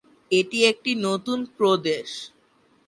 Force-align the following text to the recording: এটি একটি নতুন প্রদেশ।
এটি 0.31 0.59
একটি 0.71 0.91
নতুন 1.05 1.39
প্রদেশ। 1.57 2.09